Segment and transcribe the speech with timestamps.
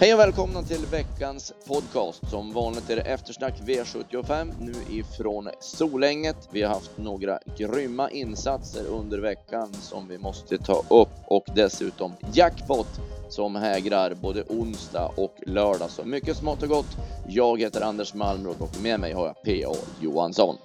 [0.00, 2.30] Hej och välkomna till veckans podcast.
[2.30, 6.48] Som vanligt är det eftersnack V75 nu ifrån Solänget.
[6.50, 12.12] Vi har haft några grymma insatser under veckan som vi måste ta upp och dessutom
[12.32, 12.86] jackpot
[13.28, 15.90] som hägrar både onsdag och lördag.
[15.90, 16.96] Så mycket smått och gott.
[17.28, 19.74] Jag heter Anders Malmrot och med mig har jag P.A.
[20.00, 20.56] Johansson.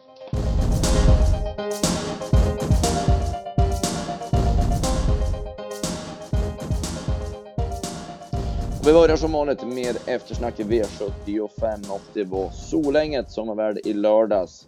[8.89, 13.77] Vi börjar som vanligt med eftersnack i V75 och det var Solänget som var värd
[13.85, 14.67] i lördags.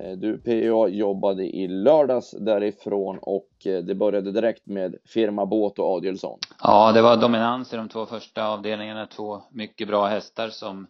[0.00, 5.78] Eh, du PA jobbade i lördags därifrån och eh, det började direkt med Firma Båt
[5.78, 6.38] och Adielsson.
[6.62, 9.06] Ja, det var dominans i de två första avdelningarna.
[9.06, 10.86] Två mycket bra hästar som,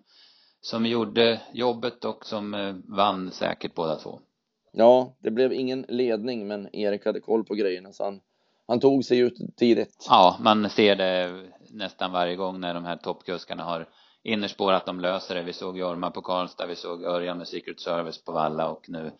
[0.60, 4.20] som gjorde jobbet och som eh, vann säkert båda två.
[4.72, 8.20] Ja, det blev ingen ledning men Erik hade koll på grejerna så han,
[8.70, 10.06] han tog sig ut tidigt.
[10.08, 13.88] Ja, man ser det nästan varje gång när de här toppkuskarna har
[14.22, 15.42] innerspår att de löser det.
[15.42, 19.12] Vi såg Jorma på Karlstad, vi såg Örjan med Secret Service på Valla och nu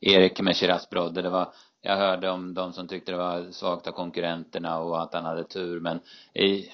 [0.00, 1.22] Erik med Shiraz Brodde.
[1.22, 1.48] Det var,
[1.82, 5.44] jag hörde om de som tyckte det var svagt av konkurrenterna och att han hade
[5.44, 6.00] tur men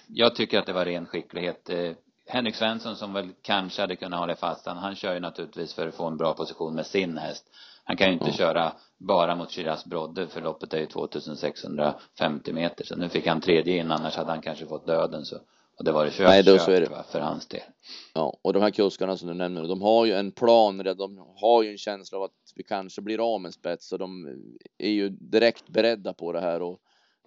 [0.06, 1.70] jag tycker att det var ren skicklighet.
[1.70, 1.92] Eh,
[2.26, 5.88] Henrik Svensson som väl kanske hade kunnat hålla fast han, han kör ju naturligtvis för
[5.88, 7.44] att få en bra position med sin häst.
[7.84, 8.36] Han kan ju inte mm.
[8.36, 13.40] köra bara mot Shiraz Brodde för loppet är ju 2650 meter så nu fick han
[13.40, 15.36] tredje in annars hade han kanske fått döden så
[15.78, 17.04] och det var det kört, Nej, då så är det.
[17.12, 17.60] för hans del.
[18.14, 21.62] Ja, och de här kuskarna som du nämner, de har ju en plan, de har
[21.62, 24.28] ju en känsla av att vi kanske blir av med spets och de
[24.78, 26.78] är ju direkt beredda på det här och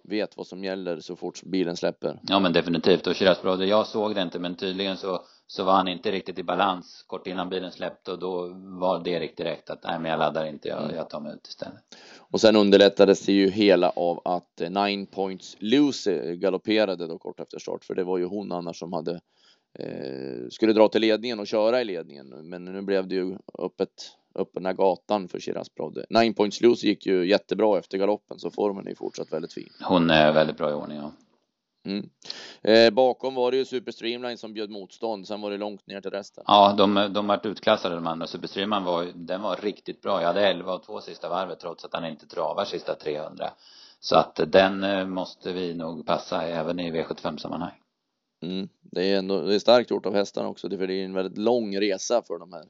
[0.08, 2.20] vet vad som gäller så fort bilen släpper.
[2.22, 3.06] Ja men definitivt.
[3.06, 6.38] Och Shiraz Brodde, jag såg det inte men tydligen så så var han inte riktigt
[6.38, 8.48] i balans kort innan bilen släppte och då
[8.80, 11.46] var det riktigt direkt att nej men jag laddar inte, jag, jag tar mig ut
[11.48, 11.82] istället.
[12.18, 17.40] Och sen underlättades det ju hela av att eh, Nine Points Lucy galopperade då kort
[17.40, 17.84] efter start.
[17.84, 19.20] För det var ju hon annars som hade
[19.78, 22.48] eh, skulle dra till ledningen och köra i ledningen.
[22.48, 23.90] Men nu blev det ju öppet
[24.36, 26.06] öppna gatan för Shiraz Brodde.
[26.10, 29.68] Nine Points Lucy gick ju jättebra efter galoppen så formen är fortsatt väldigt fin.
[29.80, 31.12] Hon är väldigt bra i ordning ja.
[31.86, 32.08] Mm.
[32.62, 36.00] Eh, bakom var det ju Super Streamline som bjöd motstånd, sen var det långt ner
[36.00, 36.44] till resten.
[36.46, 38.26] Ja, de, de vart utklassade de andra.
[38.26, 40.20] Super Streamline var, den var riktigt bra.
[40.20, 43.50] Jag hade 11 och 2 sista varvet trots att han inte travar sista 300.
[44.00, 47.74] Så att den eh, måste vi nog passa även i V75 sammanhang.
[48.42, 48.68] Mm.
[48.82, 51.38] Det är ändå, det är starkt gjort av hästarna också, för det är en väldigt
[51.38, 52.64] lång resa för de här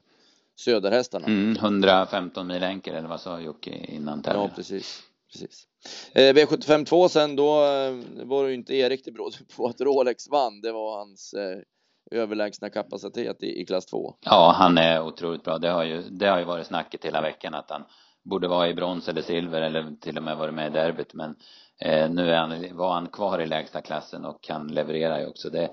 [0.59, 1.25] söderhästarna.
[1.25, 4.49] Mm, 115 mil enkel eller vad sa Jocke innan tävlingen?
[4.49, 5.67] Ja, precis precis.
[6.13, 7.93] Eh, V75 2 sen, då eh,
[8.25, 10.61] var det ju inte Erik det berodde på att Rolex vann.
[10.61, 14.15] Det var hans eh, överlägsna kapacitet i, i klass 2.
[14.21, 15.57] Ja, han är otroligt bra.
[15.57, 17.83] Det har ju, det har ju varit snacket hela veckan att han
[18.23, 21.13] borde vara i brons eller silver eller till och med varit med i derbyt.
[21.13, 21.35] Men
[21.79, 25.49] Eh, nu är han, var han kvar i lägsta klassen och han levererar ju också.
[25.49, 25.63] Det,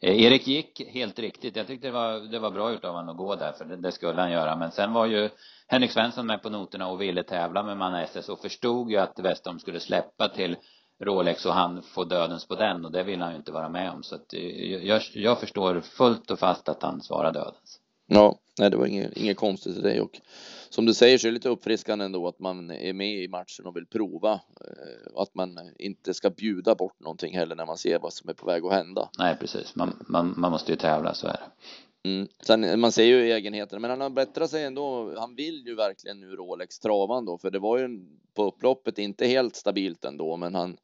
[0.00, 1.56] eh, Erik gick helt riktigt.
[1.56, 3.76] Jag tyckte det var, det var bra gjort av honom att gå där, för det,
[3.76, 4.56] det skulle han göra.
[4.56, 5.28] Men sen var ju
[5.66, 9.18] Henrik Svensson med på noterna och ville tävla med Manna SS och förstod ju att
[9.18, 10.56] Westholm skulle släppa till
[11.02, 13.90] Rolex och han får dödens på den och det vill han ju inte vara med
[13.90, 17.80] om så att eh, jag, jag förstår fullt och fast att han svarar dödens.
[18.06, 20.20] Ja, nej det var inget, inget konstigt i det och
[20.74, 23.66] som du säger så är det lite uppfriskande ändå att man är med i matchen
[23.66, 24.32] och vill prova.
[24.32, 28.34] Eh, att man inte ska bjuda bort någonting heller när man ser vad som är
[28.34, 29.08] på väg att hända.
[29.18, 29.74] Nej, precis.
[29.74, 32.08] Man, man, man måste ju tävla, så är det.
[32.08, 32.28] Mm.
[32.40, 35.14] Sen, man ser ju egenheterna, men han har bättrat sig ändå.
[35.18, 37.88] Han vill ju verkligen nu Rolex travan då, för det var ju
[38.34, 40.76] på upploppet inte helt stabilt ändå, men han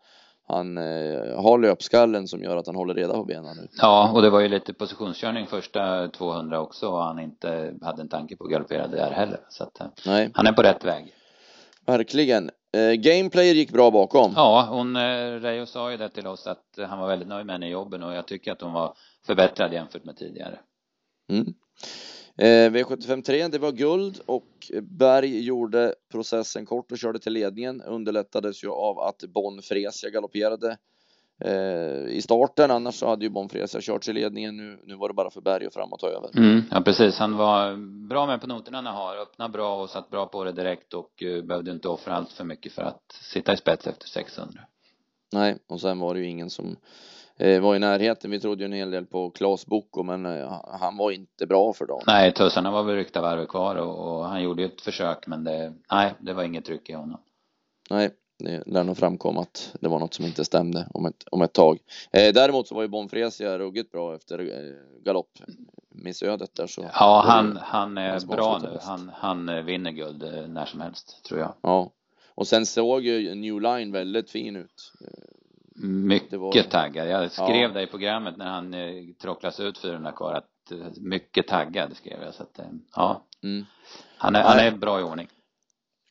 [0.51, 3.69] han eh, har löpskallen som gör att han håller reda på benen nu.
[3.77, 8.09] Ja, och det var ju lite positionskörning första 200 också och han inte hade en
[8.09, 9.41] tanke på att galoppera där heller.
[9.49, 10.31] Så att, eh, Nej.
[10.35, 11.15] han är på rätt väg.
[11.87, 12.51] Verkligen.
[12.73, 14.33] Eh, gameplayer gick bra bakom.
[14.37, 17.55] Ja, hon, eh, Reijo sa ju det till oss att han var väldigt nöjd med
[17.55, 18.95] henne i jobben och jag tycker att hon var
[19.27, 20.59] förbättrad jämfört med tidigare.
[21.31, 21.55] Mm.
[22.41, 27.83] Eh, V75 3, det var guld och Berg gjorde processen kort och körde till ledningen.
[27.83, 30.77] Underlättades ju av att Bon Fresia galopperade
[31.45, 32.71] eh, i starten.
[32.71, 34.57] Annars så hade ju Bon Fresia kört till ledningen.
[34.57, 36.39] Nu, nu var det bara för Berg och framåt över.
[36.39, 37.19] Mm, ja, precis.
[37.19, 37.77] Han var
[38.09, 39.17] bra med på noterna när han har.
[39.17, 42.45] Öppnade bra och satt bra på det direkt och uh, behövde inte offra allt för
[42.45, 44.61] mycket för att sitta i spets efter 600.
[45.33, 46.77] Nej, och sen var det ju ingen som
[47.41, 48.31] var i närheten.
[48.31, 51.73] Vi trodde ju en hel del på Klas Boko, men eh, han var inte bra
[51.73, 52.01] för dem.
[52.07, 55.45] Nej, tussarna var väl ryckta varv kvar och, och, han gjorde ju ett försök, men
[55.45, 57.21] det, nej, det var inget tryck i honom.
[57.91, 61.43] Nej, det lär nog framkom att det var något som inte stämde om ett, om
[61.43, 61.79] ett tag.
[62.13, 66.91] Eh, däremot så var ju Bonfresia ruggigt bra efter eh, galoppmissödet där så.
[66.93, 68.79] Ja, han, han är bra nu.
[68.83, 71.55] Han, han vinner guld eh, när som helst, tror jag.
[71.63, 71.91] Ja,
[72.35, 74.93] och sen såg ju New Line väldigt fin ut.
[75.83, 76.63] Mycket var...
[76.63, 77.09] taggad.
[77.09, 77.69] Jag skrev ja.
[77.69, 82.23] det i programmet när han eh, trocklas ut 400 kvar att eh, mycket taggad skrev
[82.23, 82.65] jag så att eh,
[82.97, 83.27] ja.
[83.43, 83.67] Mm.
[84.17, 85.29] Han är, han är bra i ordning.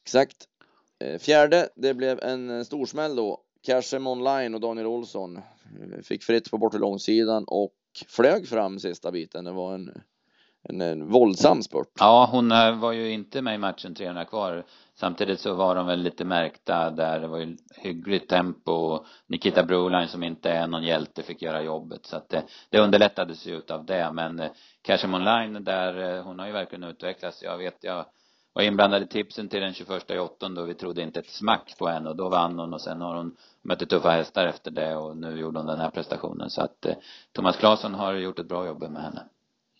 [0.04, 0.38] Exakt.
[1.00, 3.44] Eh, fjärde, det blev en eh, storsmäll då.
[3.63, 5.39] Cashem Online och Daniel Olsson
[6.04, 7.74] fick fritt på bortre långsidan och
[8.07, 9.45] flög fram sista biten.
[9.45, 10.01] Det var en,
[10.69, 11.88] en, en våldsam spurt.
[12.00, 14.66] Ja, hon eh, var ju inte med i matchen 300 kvar.
[14.95, 17.19] Samtidigt så var de väl lite märkta där.
[17.19, 19.06] Det var ju hyggligt tempo.
[19.27, 22.06] Nikita Broline som inte är någon hjälte fick göra jobbet.
[22.06, 24.12] Så att det, det underlättades ju utav det.
[24.13, 24.51] Men eh,
[24.81, 27.44] Cashem Online där, hon har ju verkligen utvecklats.
[27.44, 28.06] Jag vet, jag
[28.54, 31.75] var inblandad i tipsen till den 21 i 8 och vi trodde inte ett smack
[31.77, 34.95] på henne och då vann hon och sen har hon mött tuffa hästar efter det
[34.95, 36.95] och nu gjorde hon den här prestationen så att eh,
[37.31, 39.21] Thomas Claesson har gjort ett bra jobb med henne.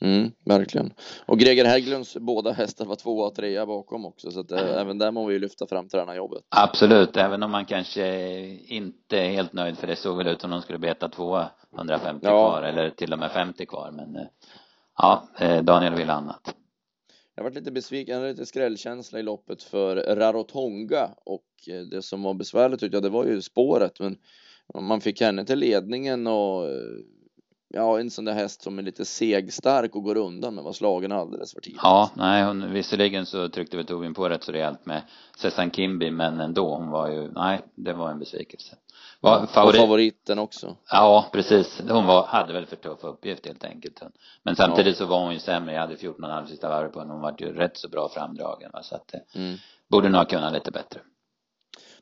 [0.02, 0.94] Mm, verkligen.
[1.26, 4.66] Och Greger Hägglunds båda hästar var tvåa och trea bakom också så att mm.
[4.66, 6.44] även där må vi ju lyfta fram tränarjobbet.
[6.50, 8.38] Absolut, även om man kanske
[8.68, 12.26] inte är helt nöjd för det såg väl ut som de skulle beta tvåa 150
[12.26, 12.30] ja.
[12.30, 14.28] kvar eller till och med 50 kvar men eh,
[14.98, 16.56] ja, eh, Daniel vill annat.
[17.36, 21.46] Jag varit lite besviken, lite skrällkänsla i loppet för Rarotonga och
[21.92, 24.18] det som var besvärligt tyckte jag det var ju spåret men
[24.80, 26.68] man fick henne till ledningen och
[27.70, 31.12] ja, en sån där häst som är lite segstark och går undan men var slagen
[31.12, 31.80] alldeles för tidigt.
[31.84, 35.02] Ja, nej, hon, visserligen så tryckte väl Tobin på rätt så rejält med
[35.38, 38.76] Sessan Kimby, men ändå, hon var ju, nej, det var en besvikelse.
[39.22, 39.76] Var, favorit...
[39.76, 40.76] Och favoriten också.
[40.92, 41.82] Ja, precis.
[41.90, 44.02] Hon var, hade väl för tuff uppgift helt enkelt.
[44.44, 45.06] Men samtidigt ja.
[45.06, 45.74] så var hon ju sämre.
[45.74, 47.14] Jag hade 14,5 sista varv på henne.
[47.14, 48.72] Hon var ju rätt så bra framdragen.
[48.74, 48.84] Va?
[48.84, 49.58] Så att, mm.
[49.88, 51.00] borde nog ha kunnat lite bättre.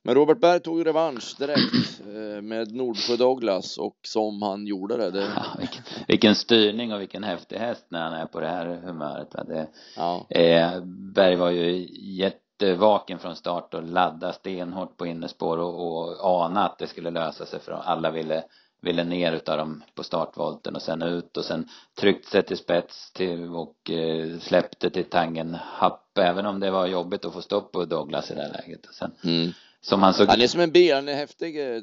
[0.07, 5.11] Men Robert Berg tog revansch direkt eh, med Nordsjö Douglas och som han gjorde det.
[5.11, 5.31] det...
[5.35, 9.31] Ja, vilken, vilken, styrning och vilken häftig häst när han är på det här humöret.
[9.31, 9.67] Det,
[9.97, 10.25] ja.
[10.29, 10.81] eh,
[11.13, 16.77] Berg var ju jättevaken från start och laddade stenhårt på innerspår och, och ana att
[16.77, 18.43] det skulle lösa sig för alla ville
[18.81, 21.67] ville ner utav dem på startvolten och sen ut och sen
[21.99, 26.87] tryckt sig till spets till och eh, släppte till Tangen Happ även om det var
[26.87, 29.51] jobbigt att få stopp på Douglas i det här läget och sen mm.
[29.87, 30.27] Som han såg...
[30.27, 31.81] Han är som en bil, han är häftig eh,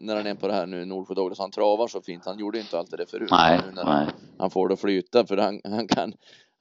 [0.00, 1.38] när han är på det här nu, Nordsjö Douglas.
[1.38, 2.26] Han travar så fint.
[2.26, 3.28] Han gjorde inte alltid det förut.
[3.30, 4.06] Nej, nej.
[4.38, 6.12] Han får det att flyta för han, han kan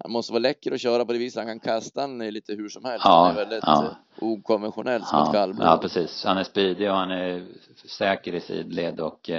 [0.03, 1.43] han måste vara läcker att köra på det viset.
[1.45, 3.05] Han kan kasta den lite hur som helst.
[3.05, 3.83] Ja, han är väldigt ja.
[3.83, 5.67] Eh, okonventionell som ja, ett kallblod.
[5.67, 6.23] Ja, precis.
[6.25, 7.45] Han är speedig och han är
[7.85, 9.29] säker i sidled och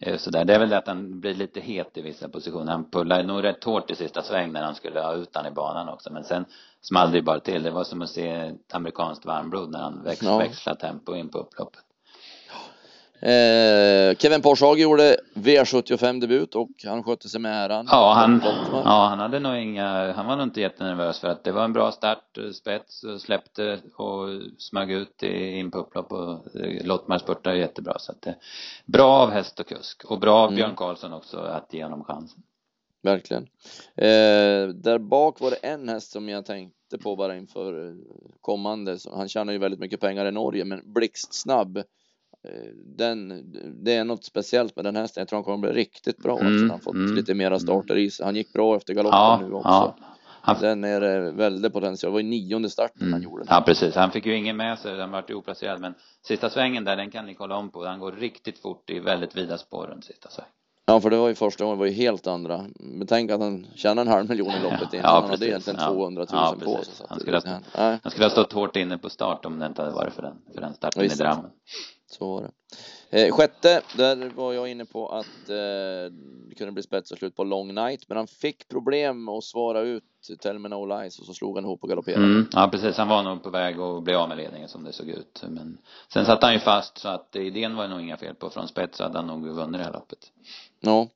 [0.00, 0.44] eh, sådär.
[0.44, 2.72] Det är väl det att han blir lite het i vissa positioner.
[2.72, 5.50] Han pullar nog rätt hårt i sista sväng när han skulle ha ut den i
[5.50, 6.12] banan också.
[6.12, 6.44] Men sen
[6.80, 7.62] small det bara till.
[7.62, 10.38] Det var som att se ett amerikanskt varmblod när han väx, ja.
[10.38, 11.85] växlade tempo in på upploppet.
[13.20, 17.88] Eh, Kevin Porshage gjorde V75-debut och han skötte sig med äran.
[17.90, 18.42] Ja, han,
[18.72, 21.72] ja, han hade nog inga, han var nog inte jättenervös för att det var en
[21.72, 24.28] bra start, spets, släppte och
[24.58, 28.36] smög ut in på upplopp och eh, Lottmar spurtade jättebra så att det,
[28.84, 30.56] bra av häst och kusk och bra av mm.
[30.56, 32.42] Björn Karlsson också att ge honom chansen.
[33.02, 33.42] Verkligen.
[33.94, 37.94] Eh, där bak var det en häst som jag tänkte på bara inför eh,
[38.40, 38.98] kommande.
[39.14, 41.82] Han tjänar ju väldigt mycket pengar i Norge, men blixtsnabb.
[42.46, 43.44] Eh, den,
[43.84, 45.20] det är något speciellt med den hästen.
[45.20, 47.96] Jag tror han kommer bli riktigt bra mm, efter han fått mm, lite mera starter
[47.96, 48.26] i sig.
[48.26, 49.68] Han gick bra efter galoppen ja, nu också.
[49.68, 49.96] Ja.
[50.40, 50.60] Han...
[50.60, 52.10] Den är eh, väldigt potential.
[52.10, 53.12] Det var i nionde starten mm.
[53.12, 53.50] han gjorde det.
[53.50, 53.94] Ja, precis.
[53.94, 54.96] Han fick ju ingen med sig.
[54.96, 55.80] Den vart ju oplacerad.
[55.80, 55.94] Men
[56.26, 57.84] sista svängen där, den kan ni kolla om på.
[57.84, 60.52] Han går riktigt fort i väldigt vida spår runt sista svängen.
[60.88, 62.64] Ja, för det var ju första gången, det var ju helt andra.
[63.00, 65.04] Betänk att han tjänar en halv miljon i loppet innan.
[65.04, 65.86] Ja, han hade egentligen ja.
[65.86, 67.06] 200 000 ja, på sig.
[67.08, 69.94] Han skulle, ha, han skulle ha stått hårt inne på start om det inte hade
[69.94, 71.50] varit för den, för den starten i Drammen.
[72.10, 72.50] Så var det.
[73.10, 76.12] Eh, sjätte, där var jag inne på att eh,
[76.48, 79.80] det kunde bli spets och slut på Long Night, men han fick problem att svara
[79.80, 80.04] ut
[80.40, 82.24] Tell me no lies och så slog han ihop och galopperade.
[82.24, 82.96] Mm, ja, precis.
[82.96, 85.44] Han var nog på väg att bli av med ledningen som det såg ut.
[85.48, 85.78] Men
[86.12, 88.50] sen satt han ju fast så att idén var det nog inga fel på.
[88.50, 90.18] Från spets hade han nog vunnit det här loppet.
[90.80, 91.08] Ja.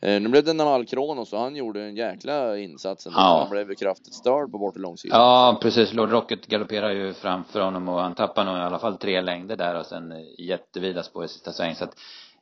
[0.00, 3.18] Eh, nu blev det Naval Kronos och han gjorde en jäkla insats ändå.
[3.18, 3.38] Ja.
[3.40, 5.20] Han blev kraftigt störd på bortre långsidan.
[5.20, 5.92] Ja, precis.
[5.92, 9.56] Lord Rocket galopperar ju framför honom och han tappar nog i alla fall tre längder
[9.56, 11.74] där och sen jättevida spår i sista sväng.
[11.74, 11.94] Så att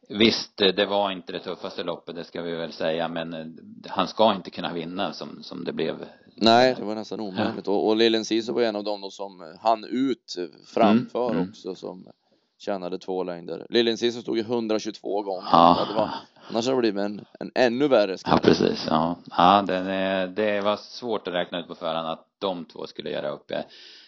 [0.08, 3.46] Visst, det var inte det tuffaste loppet, det ska vi väl säga, men eh,
[3.88, 5.94] han ska inte kunna vinna som, som det blev.
[6.34, 7.66] Nej, det var nästan omöjligt.
[7.66, 7.72] Ja.
[7.72, 10.36] Och, och Lillen Sisu var en av dem som hann ut
[10.66, 11.50] framför mm, mm.
[11.50, 12.06] också, som
[12.58, 13.66] tjänade två längder.
[13.68, 15.48] Lillen Sisu stod ju 122 gånger.
[15.52, 15.86] Ja.
[15.88, 16.10] Det var,
[16.50, 18.36] annars hade det blivit en, en ännu värre skada.
[18.36, 18.86] Ja, precis.
[18.90, 23.10] Ja, ja det, det var svårt att räkna ut på förhand att de två skulle
[23.10, 23.44] göra upp.
[23.46, 23.64] Jag,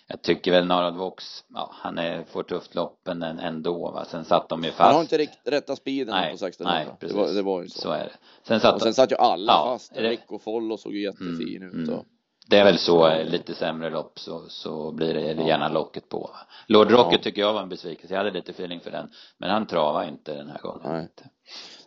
[0.06, 4.04] jag tycker väl Narad Vox, ja, han är, får tufft lopp men ändå va.
[4.04, 4.80] Sen satt de ju fast.
[4.80, 7.16] Han har inte rikt, rätta speeden nej, på 16 Nej, precis.
[7.16, 7.80] Det var, det var ju så.
[7.80, 8.12] Så är det.
[8.42, 9.96] Sen satt, och sen satt ju alla ja, fast.
[9.96, 11.88] Rick och Follo såg ju jättefin mm, ut.
[11.88, 12.04] Och...
[12.50, 16.30] det är väl så, eh, lite sämre lopp så, så blir det gärna locket på.
[16.66, 17.22] Lord Rocket ja.
[17.22, 18.14] tycker jag var en besvikelse.
[18.14, 19.08] Jag hade lite feeling för den.
[19.38, 20.80] Men han travade inte den här gången.
[20.84, 21.08] Nej.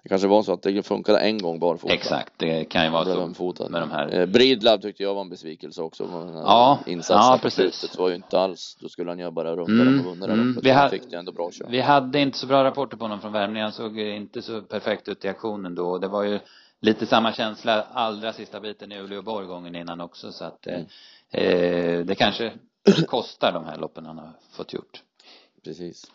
[0.04, 1.94] Det kanske var så att det funkade en gång barfota.
[1.94, 4.20] Exakt, det kan ju vara så med de här.
[4.20, 6.08] Eh, Bridlab tyckte jag var en besvikelse också.
[6.34, 7.82] Ja, ja precis.
[7.82, 10.60] Det var ju inte alls, då skulle han göra bara runda mm, och vunnit mm.
[10.64, 11.68] Vi, hade, fick det ändå bra kör.
[11.70, 13.64] vi hade inte så bra rapporter på honom från värmningen.
[13.64, 15.98] Han såg inte så perfekt ut i aktionen då.
[15.98, 16.40] Det var ju
[16.82, 20.86] lite samma känsla allra sista biten i Uleåborg gången innan också så att mm.
[21.32, 22.54] eh, det kanske
[23.08, 25.02] kostar de här loppen han har fått gjort.
[25.64, 26.12] Precis.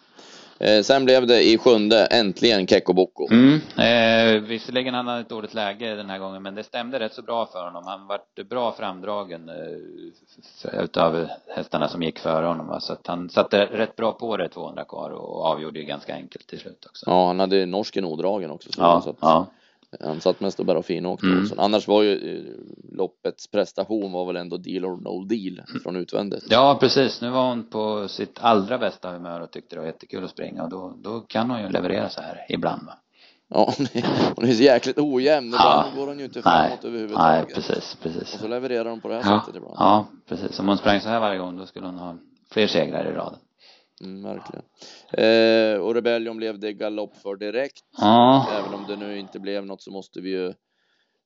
[0.59, 3.29] Eh, sen blev det i sjunde äntligen Kekko Boko.
[3.31, 3.61] Mm.
[3.77, 7.23] Eh, visserligen han hade ett dåligt läge den här gången men det stämde rätt så
[7.23, 7.87] bra för honom.
[7.87, 12.67] Han vart bra framdragen eh, utav hästarna som gick före honom.
[12.67, 12.81] Va?
[12.81, 16.47] Så att han satte rätt bra på det 200 kvar och avgjorde ju ganska enkelt
[16.47, 17.05] till slut också.
[17.11, 18.73] Ja, han hade norsken odragen också.
[18.73, 19.17] Så ja, så att...
[19.21, 19.47] ja.
[20.01, 21.47] Han satt mest och bara finåkte mm.
[21.57, 22.45] Annars var ju eh,
[22.97, 26.45] loppets prestation var väl ändå deal or no deal från utvändigt.
[26.51, 30.25] Ja precis, nu var hon på sitt allra bästa humör och tyckte det var jättekul
[30.25, 32.93] att springa och då, då kan hon ju leverera så här ibland va.
[33.49, 33.73] Ja,
[34.37, 35.47] hon är så jäkligt ojämn.
[35.47, 36.01] Ibland ja.
[36.01, 37.47] går hon ju inte framåt nej, överhuvudtaget.
[37.47, 38.35] Nej, precis, precis.
[38.35, 39.41] Och så levererar hon på det här ja.
[39.41, 39.77] sättet ibland.
[39.79, 40.59] Ja, precis.
[40.61, 42.17] Om hon sprang så här varje gång då skulle hon ha
[42.51, 43.39] fler segrar i raden.
[44.01, 44.65] Mm, verkligen.
[45.13, 47.85] Eh, och Rebellion blev det galopp för direkt.
[47.99, 48.47] Ja.
[48.59, 50.47] Även om det nu inte blev något så måste vi ju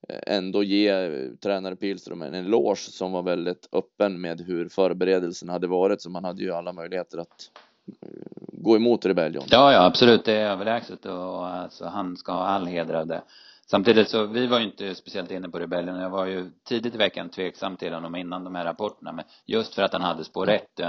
[0.08, 5.48] eh, ändå ge eh, tränare Pilström en eloge som var väldigt öppen med hur förberedelsen
[5.48, 7.50] hade varit så man hade ju alla möjligheter att
[8.02, 8.08] eh,
[8.52, 9.44] gå emot Rebellion.
[9.50, 10.24] Ja, ja, absolut.
[10.24, 13.22] Det är överlägset och alltså, han ska ha all heder av det.
[13.70, 16.00] Samtidigt så, vi var ju inte speciellt inne på Rebellion.
[16.00, 19.12] Jag var ju tidigt i veckan tveksam till honom innan de här rapporterna.
[19.12, 20.80] Men just för att han hade spår rätt.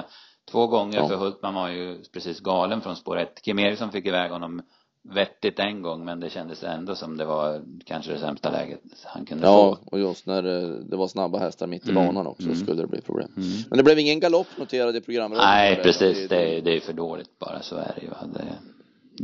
[0.52, 1.08] Två gånger ja.
[1.08, 3.42] för Hultman var ju precis galen från spår ett.
[3.42, 4.62] Kim Eriksson fick iväg honom
[5.04, 9.26] vettigt en gång men det kändes ändå som det var kanske det sämsta läget han
[9.26, 9.80] kunde ja, få.
[9.82, 10.42] Ja, och just när
[10.90, 12.06] det var snabba hästar mitt i mm.
[12.06, 12.56] banan också mm.
[12.56, 13.32] skulle det bli problem.
[13.38, 13.50] Mm.
[13.70, 15.38] Men det blev ingen galopp noterad i programmet.
[15.38, 16.30] Nej, precis.
[16.30, 18.10] Det, det, det är för dåligt bara, så är det ju.
[18.34, 18.58] Det,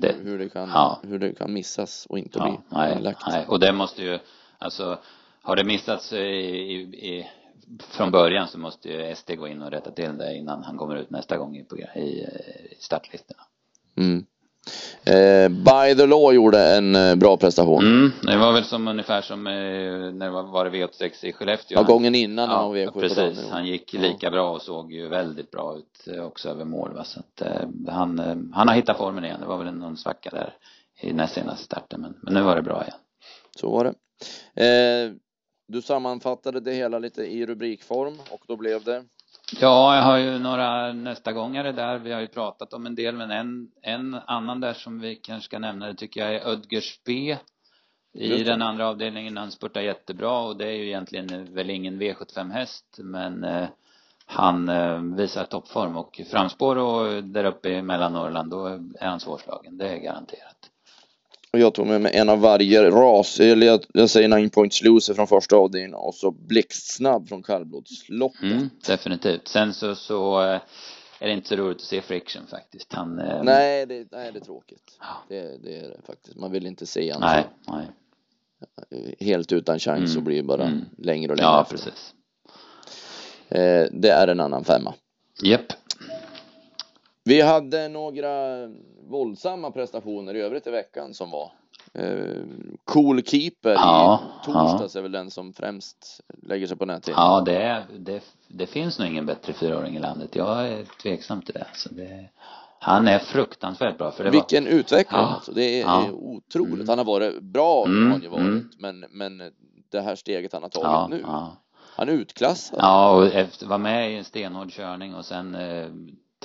[0.02, 1.00] det, hur, det kan, ja.
[1.04, 4.20] hur det kan missas och inte ja, bli nej, nej, och det måste ju,
[4.58, 5.00] alltså
[5.42, 7.28] har det missats i, i, i
[7.90, 10.96] från början så måste ju SD gå in och rätta till det innan han kommer
[10.96, 12.28] ut nästa gång i, i, i
[12.80, 13.44] startlistorna.
[13.98, 14.26] Mm.
[15.06, 17.86] Eh, By the Law gjorde en eh, bra prestation.
[17.86, 21.34] Mm, det var väl som ungefär som eh, när det var, var det V86 i
[21.34, 21.78] Skellefteå.
[21.78, 23.50] Ja, gången innan ja, han var V7 precis.
[23.50, 24.32] Han gick lika ja.
[24.32, 27.04] bra och såg ju väldigt bra ut eh, också över mål va.
[27.04, 29.40] Så att eh, han, eh, han har hittat formen igen.
[29.42, 30.54] Det var väl någon svacka där
[31.02, 32.98] i näst senaste starten men, men nu var det bra igen.
[33.60, 33.94] Så var det.
[35.68, 39.04] Du sammanfattade det hela lite i rubrikform och då blev det?
[39.62, 41.98] Ja, jag har ju några nästa gångare där.
[41.98, 45.46] Vi har ju pratat om en del, men en, en annan där som vi kanske
[45.46, 47.38] ska nämna, det tycker jag är Ödgers B.
[48.14, 52.52] I den andra avdelningen, han spurtar jättebra och det är ju egentligen väl ingen V75
[52.52, 53.68] häst, men eh,
[54.26, 58.66] han eh, visar toppform och framspår och där uppe i Mellannorrland, då
[59.00, 59.78] är han svårslagen.
[59.78, 60.72] Det är garanterat.
[61.58, 63.40] Och jag tog med mig en av varje ras.
[63.40, 68.42] Eller jag, jag säger Nine Points Loser från första avdelningen och så blixtsnabb från kallblodsloppet.
[68.42, 69.48] Mm, definitivt.
[69.48, 70.62] Sen så, så eh,
[71.20, 72.94] är det inte så roligt att se Friction faktiskt.
[72.94, 73.44] Han, eh...
[73.44, 74.98] nej, det, nej, det är tråkigt.
[75.00, 75.06] Ja.
[75.30, 76.38] Det, det, är det faktiskt.
[76.38, 79.18] Man vill inte se honom nej, nej.
[79.20, 80.18] helt utan chans mm.
[80.18, 80.86] och blir bara mm.
[80.98, 81.50] längre och längre.
[81.50, 81.76] Ja, efter.
[81.76, 82.14] precis.
[83.50, 84.94] Eh, det är en annan femma.
[85.44, 85.62] Japp.
[85.62, 85.74] Yep.
[87.28, 88.68] Vi hade några
[89.10, 91.52] våldsamma prestationer i övrigt i veckan som var.
[91.94, 92.44] Eh,
[92.86, 95.00] cool Keeper ja, i torsdags ja.
[95.00, 97.14] är väl den som främst lägger sig på nätet.
[97.18, 100.36] Ja, det, är, det, det finns nog ingen bättre fyraåring i landet.
[100.36, 101.68] Jag är tveksam till det.
[101.74, 102.30] Så det
[102.80, 104.12] han är fruktansvärt bra.
[104.12, 104.72] För det Vilken var...
[104.72, 105.52] utveckling ja, alltså.
[105.52, 106.10] Det är, ja.
[106.12, 106.74] otroligt.
[106.74, 106.90] Mm.
[106.90, 108.42] Han har varit bra, mm, har ju varit.
[108.42, 108.70] Mm.
[108.80, 109.52] Men, men
[109.92, 111.24] det här steget han har tagit ja, nu.
[111.96, 112.80] Han är utklassad.
[112.82, 115.88] Ja, och efter, var med i en stenhård körning och sen eh,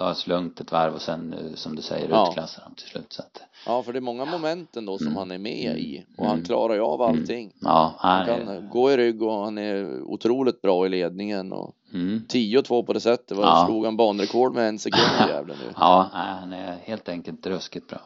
[0.03, 2.29] ta lugnt ett varv och sen eh, som du säger ja.
[2.29, 5.17] utklassa dem till slut så att Ja för det är många moment ändå som mm.
[5.17, 6.45] han är med i och han mm.
[6.45, 7.21] klarar ju av mm.
[7.21, 7.53] allting.
[7.61, 8.61] Ja, han, han kan är...
[8.61, 12.25] gå i rygg och han är otroligt bra i ledningen och mm.
[12.29, 13.65] 10 och 2 på det sättet var ja.
[13.67, 15.73] slog han banrekord med en sekund jävlar nu.
[15.77, 18.01] Ja, han är helt enkelt ruskigt bra.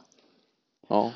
[0.88, 1.12] Ja,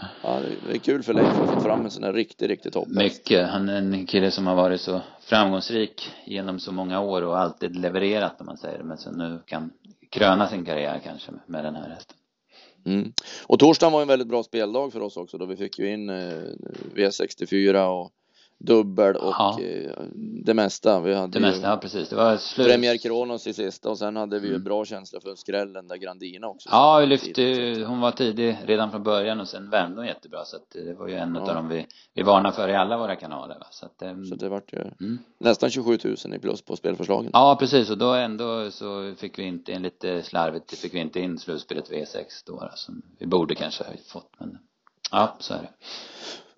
[0.67, 2.89] det är kul för Leif att få fram en sån här riktig, riktigt topp.
[2.89, 3.49] Mycket.
[3.49, 7.77] Han är en kille som har varit så framgångsrik genom så många år och alltid
[7.77, 8.85] levererat om man säger det.
[8.85, 9.71] Men så nu kan
[10.11, 12.17] kröna sin karriär kanske med den här hästen.
[12.87, 13.13] Mm.
[13.47, 16.09] Och torsdagen var en väldigt bra speldag för oss också då vi fick ju in
[16.09, 16.43] eh,
[16.95, 18.11] V64 och
[18.61, 19.59] dubbel och Ja.
[19.61, 19.91] eh,
[20.45, 21.01] det mesta.
[21.01, 22.09] Vi hade Det mesta, ja precis.
[22.09, 22.67] Det var slut.
[22.67, 24.65] Premier Kronos i sista och sen hade vi ju Mm.
[24.65, 26.69] bra känsla för skrällen där Grandina också.
[26.73, 30.45] Ja, vi lyfte ju, hon var tidig redan från början och sen värmde hon jättebra
[30.45, 31.41] så att det var ju en Ja.
[31.41, 33.67] av dem vi, vi varnar för i alla våra kanaler va.
[33.71, 35.19] Så att, att- Så det vart ju mm.
[35.39, 37.31] nästan 27 000 i plus på spelförslagen.
[37.33, 41.21] Ja, precis och då ändå så fick vi inte, enligt eh, slarvigt, fick vi inte
[41.21, 44.59] in slutspelet V6 då då, som vi borde kanske ha fått men
[45.11, 45.69] ja, så är det.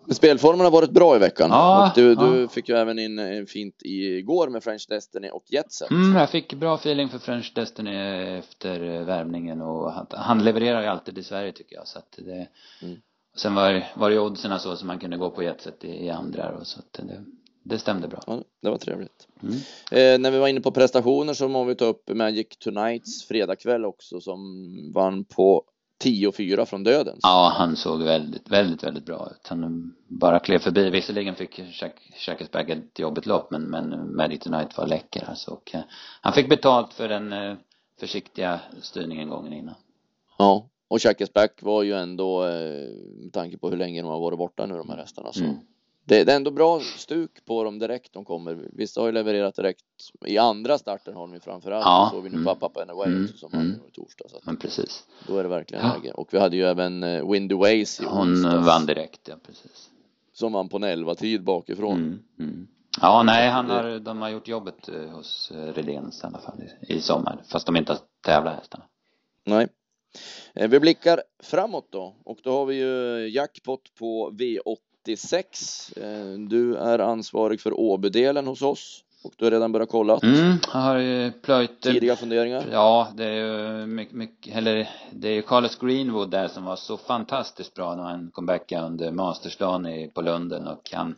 [0.05, 1.51] Men spelformen har varit bra i veckan.
[1.51, 2.49] Ja, och du, du ja.
[2.49, 5.91] fick ju även in en fint igår med French Destiny och Jetset.
[5.91, 7.97] Mm, jag fick bra feeling för French Destiny
[8.39, 12.19] efter eh, värmningen och han, han levererar ju alltid i Sverige tycker jag så att
[12.19, 12.49] det
[12.83, 12.97] Mm.
[13.37, 16.11] Sen var, var det ju oddsen så som man kunde gå på jetset i, i
[16.11, 17.25] andra och så att det,
[17.63, 18.21] det stämde bra.
[18.27, 19.29] Ja, det var trevligt.
[19.43, 19.55] Mm.
[19.91, 23.85] Eh, när vi var inne på prestationer så må vi ta upp Magic Tonights fredagkväll
[23.85, 25.65] också som vann på
[26.03, 27.21] 10-4 från dödens.
[27.23, 29.49] Ja, han såg väldigt, väldigt, väldigt bra ut.
[29.49, 30.91] Han bara klev förbi.
[30.91, 31.61] Visserligen fick
[32.15, 35.51] Shackesberg ett jobbigt lopp, men, men Magic Tonight var läcker alltså.
[35.51, 35.81] Och, eh,
[36.21, 37.57] han fick betalt för den eh,
[38.01, 39.75] försiktiga styrningen gången innan.
[40.39, 42.89] Ja, och Shackesback var ju ändå eh,
[43.23, 45.57] med tanke på hur länge de har varit borta nu de här hästarna så Mm.
[46.05, 48.69] Det, det, är ändå bra stuk på dem direkt de kommer.
[48.73, 49.85] Vissa har ju levererat direkt.
[50.27, 51.85] I andra starten har de ju framförallt.
[51.85, 52.09] Ja.
[52.13, 52.45] Så vi nu mm.
[52.45, 53.71] på Pappa and Away också som mm.
[53.71, 54.25] vann i torsdag.
[54.29, 55.07] Så ja, precis.
[55.27, 55.95] Då är det verkligen ja.
[55.95, 56.13] läge.
[56.13, 59.35] Och vi hade ju även eh, uh, Windy Ways i Hon onsdags, vann direkt, ja
[59.47, 59.91] precis.
[60.33, 61.97] Som vann på en 11-tid bakifrån.
[61.97, 62.23] Mm.
[62.39, 62.67] Mm.
[63.01, 66.63] Ja, nej, han har, de har gjort jobbet eh, hos eh, Redéns i alla fall
[66.63, 67.43] i, i sommar.
[67.49, 68.85] Fast de inte har tävlat hästarna.
[69.45, 69.69] Nej.
[70.55, 75.93] Vi blickar framåt då och då har vi ju jackpot på V8 86.
[75.97, 80.19] Eh, du är ansvarig för Åbydelen hos oss och du har redan börjat kolla.
[80.23, 82.65] Mm, jag har ju plöjt Tidiga funderingar?
[82.73, 86.77] Ja, det är ju mycket, mycket, eller det är ju Carlos Greenwood där som var
[86.77, 91.15] så fantastiskt bra när han kom back under Mastersdagen i, på Lunden och han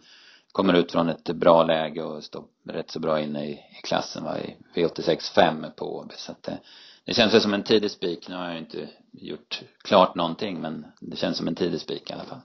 [0.53, 4.25] kommer ut från ett bra läge och står rätt så bra inne i, i klassen
[4.25, 6.59] var i V86 5 på Åby så att det,
[7.05, 10.87] det känns väl som en tidig spik, nu har jag inte gjort klart någonting men
[11.01, 12.41] det känns som en tidig spik i alla fall.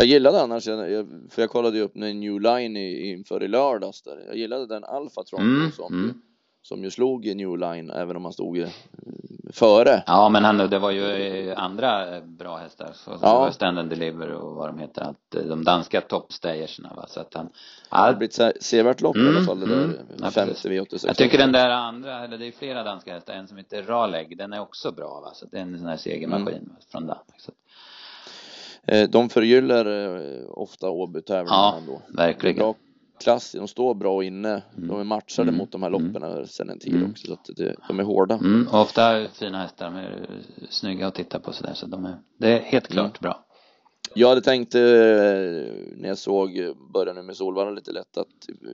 [0.00, 0.64] Jag gillade annars,
[1.30, 4.24] för jag kollade ju upp en New Line i, inför i lördags där.
[4.26, 6.06] Jag gillade den Alphatron Mm, som, mm.
[6.06, 6.12] Ju,
[6.62, 8.68] som ju slog i New Line även om han stod eh,
[9.52, 10.02] före.
[10.06, 11.04] Ja men han, det var ju
[11.50, 12.90] eh, andra eh, bra hästar.
[12.94, 13.32] Så, så Ja.
[13.32, 15.02] det var Stand and Deliver och vad de heter.
[15.02, 17.06] Allt, de danska toppstagerserna va.
[17.08, 19.84] Så att han, Det har blivit se- sevärt lopp i Mm, alla fall det där
[19.84, 19.96] mm.
[20.22, 20.70] Ja, femte precis.
[20.70, 21.06] V86.
[21.06, 24.36] jag tycker den där andra, eller det är flera danska hästar, en som heter Raleg,
[24.38, 25.30] den är också bra va.
[25.34, 26.70] Så det är en sån här segermaskin Mm.
[26.92, 27.26] från Danmark.
[27.38, 27.52] Så,
[29.10, 29.86] De förgyller
[30.40, 32.02] eh, ofta Åby-tävlingarna ja, ändå.
[32.08, 32.56] verkligen.
[32.56, 32.74] Bra
[33.20, 34.62] klass, de står bra inne.
[34.76, 35.58] De är matchade Mm.
[35.58, 36.02] mot de här Mm.
[36.12, 37.10] loppen sedan en tid Mm.
[37.10, 37.26] också.
[37.26, 38.34] Så att det, de är hårda.
[38.34, 40.26] Mm, och ofta fina hästar, de är
[40.70, 41.74] snygga att titta på sådär.
[41.74, 43.44] Så de är, det är helt klart bra.
[44.14, 48.26] Jag hade tänkt eh, när jag såg eh, början nu med Solvalla lite lätt att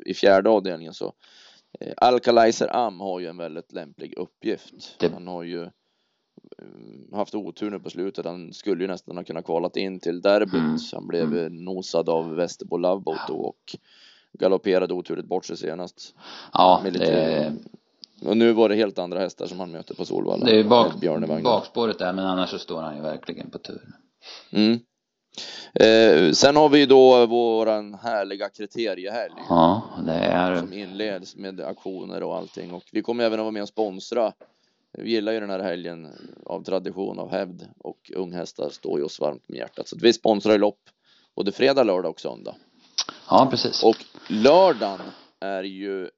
[0.07, 1.13] i fjärde avdelningen så
[1.81, 4.97] eh, Alcalizer Am har ju en väldigt lämplig uppgift.
[5.01, 5.69] Det- Han har ju eh,
[7.13, 8.25] haft otur nu på slutet.
[8.25, 10.55] Han skulle ju nästan ha kunnat kvalat in till derbyt.
[10.55, 10.79] Mm.
[10.93, 13.77] Han blev eh, nosad av Västerbo Loveboat och
[14.33, 16.15] galopperade oturligt bort sig senast.
[16.53, 17.53] Ja, det
[18.25, 20.45] Och nu var det helt andra hästar som han möter på Solvalla.
[20.45, 21.45] det är bak, Med Björnevagnen.
[21.45, 23.83] bakspåret där, men annars så står han ju verkligen på tur.
[24.51, 24.79] Mm.
[25.75, 29.33] Eh, sen har vi ju då våran härliga kriteriehelg.
[29.49, 33.51] Ja, det är, som inleds med aktioner och allting och vi kommer även att vara
[33.53, 34.33] med och sponsra.
[34.99, 36.09] Vi gillar ju den här helgen
[36.45, 39.89] av tradition, av hävd och unghästar står ju oss varmt med hjärtat.
[39.89, 40.81] Så vi sponsrar ju lopp
[41.35, 42.55] både fredag, lördag och söndag.
[43.31, 43.83] ja precis.
[43.85, 43.97] Och
[44.29, 45.01] lördagen
[45.41, 46.11] är ju eh,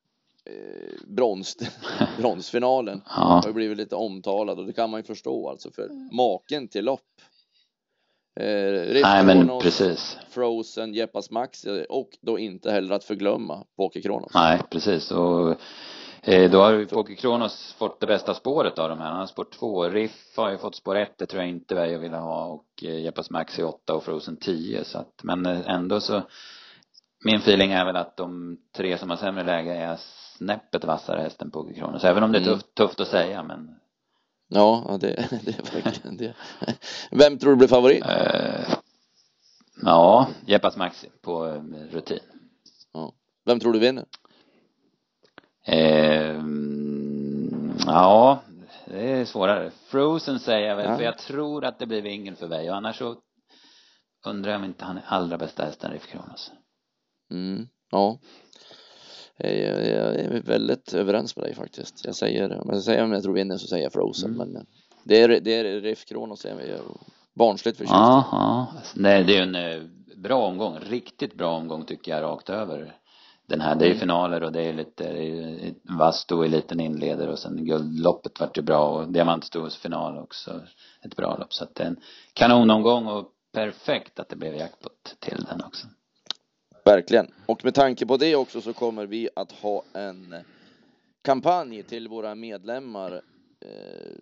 [1.06, 1.56] brons,
[2.18, 3.02] bronsfinalen.
[3.06, 6.68] Ja, Har ju blivit lite omtalad och det kan man ju förstå alltså för maken
[6.68, 7.00] till lopp.
[8.40, 8.46] Eh,
[9.02, 10.18] nej men Kronos, precis.
[10.30, 14.30] Frozen, Jeppas Max och då inte heller att förglömma Poker Kronos.
[14.34, 15.10] Nej, precis.
[15.10, 15.56] Och
[16.50, 19.10] då har Poker Kronos fått det bästa spåret av de här.
[19.10, 19.88] Han har spår två.
[19.88, 22.44] Riff har ju fått spår ett, det tror jag inte Väjo ville ha.
[22.46, 24.84] Och eh, Jeppas Max är åtta och Frozen 10.
[24.84, 26.22] Så att, men eh, ändå så,
[27.24, 29.96] min feeling är väl att de tre som har sämre läge är
[30.36, 32.04] snäppet vassare hästen Poker Kronos.
[32.04, 32.54] Även om det är Mm.
[32.54, 33.74] tufft, tufft att säga, men
[34.48, 35.06] Ja, det,
[35.44, 36.34] det är verkligen det.
[37.10, 38.04] Vem tror du blir favorit?
[38.04, 38.68] eh,
[39.82, 42.18] ja, Jeppas Max på eh, rutin.
[42.92, 43.12] Ja.
[43.44, 44.04] Vem tror du vinner?
[45.68, 48.40] Ehm, ja,
[48.86, 49.70] det är svårare.
[49.86, 50.96] Frozen säger jag väl, Ja.
[50.96, 52.70] för jag tror att det blir vingel för mig.
[52.70, 53.16] Och annars så
[54.26, 56.50] undrar jag om inte han är allra bästa hästen Riff Kronos.
[57.30, 58.18] Mm, ja.
[59.36, 62.04] Jag, är väldigt överens med dig faktiskt.
[62.04, 64.48] Jag säger, om jag säger om jag tror vinner så säger jag Frozen, Mm.
[64.52, 64.66] men
[65.04, 66.80] det är, det är Riff Kronos är jag
[67.34, 67.92] barnsligt förtjust.
[67.92, 68.66] Ja.
[68.94, 69.82] Nej, det är en eh,
[70.16, 72.96] bra omgång, riktigt bra omgång tycker jag rakt över
[73.48, 73.74] den här.
[73.74, 74.00] Det är ju Mm.
[74.00, 79.12] finaler och det är lite, Vasto eliten inleder och sen guldloppet vart ju bra och
[79.12, 80.60] diamantstos final också.
[81.02, 82.00] Ett bra lopp så att det är en
[82.32, 85.86] kanonomgång och perfekt att det blev jackpot till den också.
[86.84, 87.34] Verkligen.
[87.46, 90.34] Och med tanke på det också så kommer vi att ha en
[91.22, 93.22] kampanj till våra medlemmar
[93.60, 94.12] eh,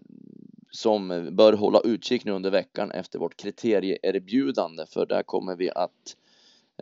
[0.70, 6.16] som bör hålla utkik nu under veckan efter vårt kriterieerbjudande för där kommer vi att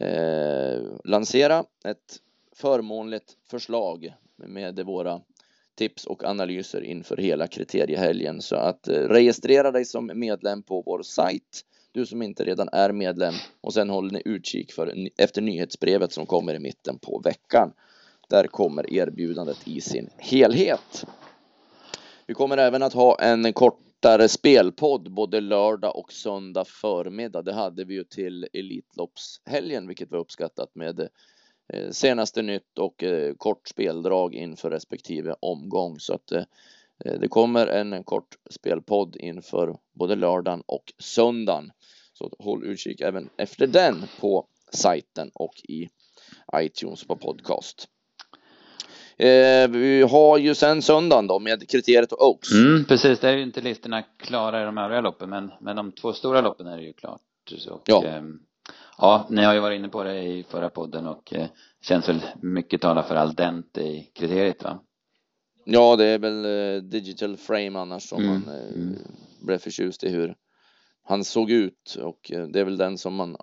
[0.00, 2.20] eh, lansera ett
[2.54, 5.20] förmånligt förslag med våra
[5.74, 11.02] tips och analyser inför hela kriteriehelgen så att eh, registrera dig som medlem på vår
[11.02, 11.64] sajt
[11.94, 16.26] du som inte redan är medlem och sen håller ni utkik för, efter nyhetsbrevet som
[16.26, 17.72] kommer i mitten på veckan.
[18.28, 21.06] Där kommer erbjudandet i sin helhet.
[22.26, 27.42] Vi kommer även att ha en kortare spelpodd både lördag och söndag förmiddag.
[27.42, 31.08] Det hade vi ju till Elitloppshelgen, vilket var uppskattat med
[31.90, 36.00] senaste nytt och eh, kort speldrag inför respektive omgång.
[36.00, 36.42] Så att eh,
[37.20, 41.70] det kommer en kort spelpodd inför både lördagen och söndagen.
[42.12, 45.88] Så håll utkik även efter den på sajten och i
[46.56, 47.88] iTunes på podcast.
[49.16, 52.52] Eh, vi har ju sen söndagen då med kriteriet och Oaks.
[52.52, 53.20] Mm, precis.
[53.20, 56.40] Det är ju inte listorna klara i de övriga loppen men, men de två stora
[56.40, 57.20] loppen är det ju klart.
[57.70, 58.04] Och, Ja.
[58.04, 58.40] ehm,
[58.98, 61.46] ja, ni har ju varit inne på det i förra podden och eh,
[61.82, 64.78] känns väl mycket tala för al dente i kriteriet va?
[65.64, 68.98] Ja, det är väl eh, digital frame annars som Mm, man eh, mm.
[69.42, 70.34] blev förtjust i hur
[71.06, 73.36] han såg ut och eh, det är väl den som man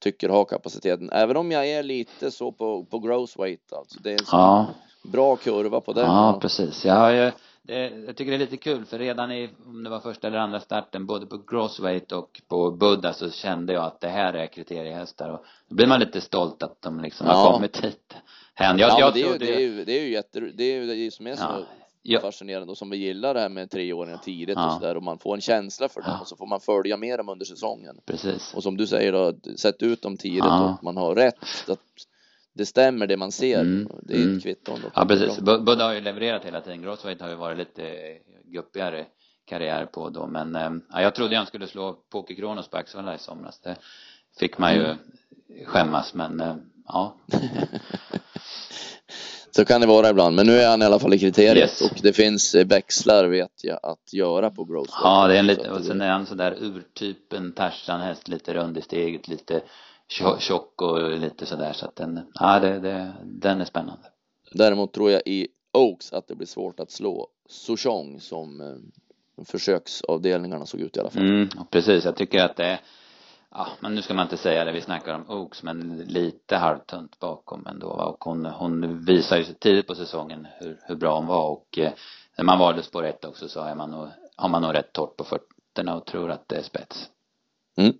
[0.00, 1.10] tycker har kapaciteten.
[1.12, 4.00] Även om jag är lite så på, på gross weight alltså.
[4.02, 4.66] Det är en Ja,
[5.04, 6.04] bra kurva på den.
[6.04, 6.84] ja precis.
[6.84, 7.32] Ja, jag,
[7.68, 10.38] det, jag tycker det är lite kul för redan i, om det var första eller
[10.38, 14.46] andra starten, både på Grossweight och på Buddha så kände jag att det här är
[14.46, 17.32] kriteriehästar och då blir man lite stolt att de liksom Ja.
[17.32, 18.14] har kommit hit.
[18.54, 18.78] Hän.
[18.78, 20.80] Jag, ja, jag det, är ju, det, är ju, det är ju jätte, det är
[20.80, 21.64] ju det som är så Ja.
[22.02, 22.20] Ja.
[22.20, 24.66] fascinerande och som vi gillar det här med treåringar tidigt Ja.
[24.66, 27.18] och sådär och man får en känsla för dem och så får man följa med
[27.18, 27.96] dem under säsongen.
[28.06, 28.54] Precis.
[28.54, 31.78] Och som du säger då, sätt ut dem tidigt och man har rätt att
[32.58, 33.60] det stämmer det man ser.
[33.60, 34.36] Mm, Det är mm.
[34.36, 34.72] ett kvitto.
[34.94, 35.38] Ja, precis.
[35.40, 36.82] Buddha har ju levererat hela tiden.
[36.82, 37.82] Grossweight har ju varit lite
[38.44, 39.06] guppigare
[39.46, 43.14] karriär på då, men eh, ja, jag trodde han skulle slå Poker Kronos på Axevalla
[43.14, 43.60] i somras.
[43.60, 43.76] Det
[44.38, 45.66] fick man ju Mm.
[45.66, 46.54] skämmas, men eh,
[46.88, 47.16] ja.
[49.50, 51.80] Så kan det vara ibland, men nu är han i alla fall i kriteriet Yes.
[51.92, 54.98] och det finns eh, växlar vet jag att göra på Growth.
[55.02, 58.54] Ja, det är en Så lite, att och sen är han sådär urtypen Tarzan-häst, lite
[58.54, 59.60] rund i steget, lite
[60.38, 64.02] tjock och lite sådär så att den, ja det, det, den är spännande.
[64.52, 70.66] Däremot tror jag i Oaks att det blir svårt att slå Souchong som eh, försöksavdelningarna
[70.66, 71.22] såg ut i alla fall.
[71.22, 72.04] Mm, precis.
[72.04, 72.80] Jag tycker att det är,
[73.50, 77.18] ja, men nu ska man inte säga det, vi snackar om Oaks, men lite halvtunt
[77.18, 77.88] bakom ändå.
[77.88, 78.04] va.
[78.04, 81.92] Och hon, hon visar ju tidigt på säsongen hur, hur bra hon var och eh,
[82.36, 85.16] när man valde spår rätt också så är man nog, har man nog rätt torrt
[85.16, 87.10] på fötterna och tror att det är spets.
[87.76, 87.94] Mm.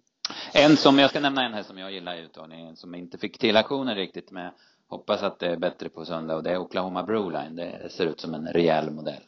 [0.52, 3.38] En som, jag ska nämna en här som jag gillar i uttagningen, som inte fick
[3.38, 4.52] till aktionen riktigt med
[4.88, 7.56] Hoppas att det är bättre på söndag och det är Oklahoma Broline.
[7.56, 9.22] Det ser ut som en rejäl modell.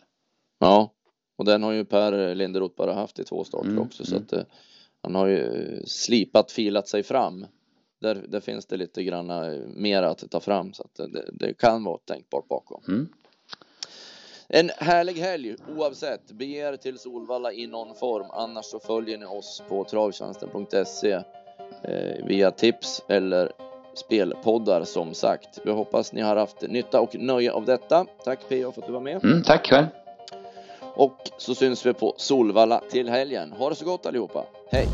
[0.58, 0.92] Ja,
[1.36, 4.24] och den har ju Per Linderoth bara haft i två starter Mm, också så mm.
[4.26, 4.42] att eh,
[5.02, 7.46] han har ju slipat, filat sig fram.
[8.00, 11.84] Där, där finns det lite granna mer att ta fram så att det, det kan
[11.84, 12.82] vara tänkbart bakom.
[12.88, 13.08] Mm.
[14.52, 16.32] En härlig helg oavsett.
[16.32, 18.26] Bege er till Solvalla i någon form.
[18.30, 21.12] Annars så följer ni oss på travtjänsten.se
[21.82, 23.52] eh, via tips eller
[23.94, 25.60] spelpoddar som sagt.
[25.64, 28.06] Vi hoppas ni har haft nytta och nöje av detta.
[28.24, 29.24] Tack PO för att du var med.
[29.24, 29.86] Mm, tack själv.
[30.94, 33.52] Och så syns vi på Solvalla till helgen.
[33.52, 34.44] Ha det så gott allihopa.
[34.70, 34.88] Hej!